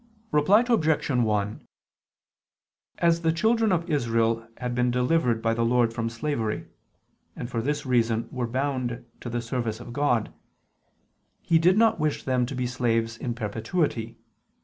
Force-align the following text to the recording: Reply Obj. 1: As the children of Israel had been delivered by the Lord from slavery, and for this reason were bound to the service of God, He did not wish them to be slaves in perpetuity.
Reply 0.31 0.65
Obj. 0.67 1.09
1: 1.11 1.67
As 2.97 3.21
the 3.21 3.31
children 3.31 3.71
of 3.71 3.87
Israel 3.87 4.47
had 4.57 4.73
been 4.73 4.89
delivered 4.89 5.43
by 5.43 5.53
the 5.53 5.61
Lord 5.63 5.93
from 5.93 6.09
slavery, 6.09 6.65
and 7.35 7.51
for 7.51 7.61
this 7.61 7.85
reason 7.85 8.27
were 8.31 8.47
bound 8.47 9.05
to 9.19 9.29
the 9.29 9.43
service 9.43 9.79
of 9.79 9.93
God, 9.93 10.33
He 11.43 11.59
did 11.59 11.77
not 11.77 11.99
wish 11.99 12.23
them 12.23 12.47
to 12.47 12.55
be 12.55 12.65
slaves 12.65 13.15
in 13.15 13.35
perpetuity. 13.35 14.17